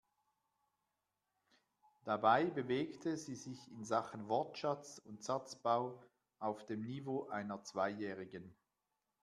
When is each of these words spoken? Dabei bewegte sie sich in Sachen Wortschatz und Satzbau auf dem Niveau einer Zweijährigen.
Dabei 2.05 2.45
bewegte 2.45 3.17
sie 3.17 3.35
sich 3.35 3.67
in 3.71 3.85
Sachen 3.85 4.27
Wortschatz 4.29 4.97
und 4.97 5.23
Satzbau 5.23 6.01
auf 6.39 6.65
dem 6.65 6.81
Niveau 6.81 7.27
einer 7.27 7.61
Zweijährigen. 7.63 8.55